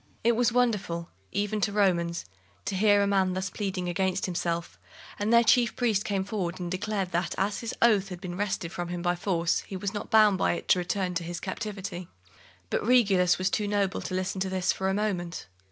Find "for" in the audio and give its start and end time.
14.73-14.89